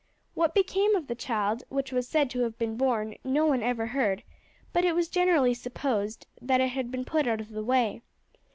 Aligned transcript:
What 0.33 0.55
became 0.55 0.95
of 0.95 1.05
the 1.05 1.13
child 1.13 1.61
which 1.69 1.91
was 1.91 2.07
said 2.07 2.31
to 2.31 2.39
have 2.39 2.57
been 2.57 2.75
born 2.75 3.17
no 3.23 3.45
one 3.45 3.61
ever 3.61 3.85
heard; 3.85 4.23
but 4.73 4.83
it 4.83 4.95
was 4.95 5.07
generally 5.07 5.53
supposed 5.53 6.25
that 6.41 6.59
it 6.59 6.69
had 6.69 6.89
been 6.89 7.05
put 7.05 7.27
out 7.27 7.39
of 7.39 7.49
the 7.49 7.63
way. 7.63 8.01